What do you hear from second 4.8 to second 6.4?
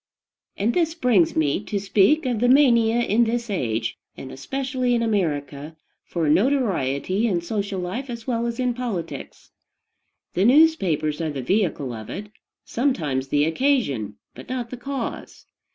in America, for